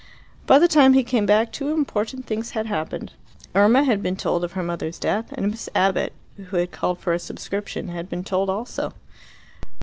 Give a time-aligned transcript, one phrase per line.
[0.47, 3.13] By the time he came back two important things had happened.
[3.53, 6.11] Irma had been told of her mother's death, and Miss Abbott,
[6.47, 8.93] who had called for a subscription, had been told also.